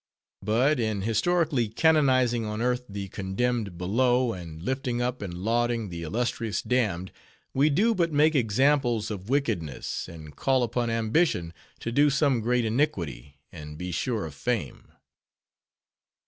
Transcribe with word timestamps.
But 0.41 0.79
in 0.79 1.01
historically 1.03 1.69
canonizing 1.69 2.43
on 2.43 2.59
earth 2.59 2.83
the 2.89 3.07
condemned 3.09 3.77
below, 3.77 4.33
and 4.33 4.59
lifting 4.59 4.99
up 4.99 5.21
and 5.21 5.31
lauding 5.31 5.89
the 5.89 6.01
illustrious 6.01 6.63
damned, 6.63 7.11
we 7.53 7.69
do 7.69 7.93
but 7.93 8.11
make 8.11 8.33
examples 8.33 9.11
of 9.11 9.29
wickedness; 9.29 10.09
and 10.09 10.35
call 10.35 10.63
upon 10.63 10.89
ambition 10.89 11.53
to 11.81 11.91
do 11.91 12.09
some 12.09 12.41
great 12.41 12.65
iniquity, 12.65 13.37
and 13.51 13.77
be 13.77 13.91
sure 13.91 14.25
of 14.25 14.33
fame. 14.33 14.91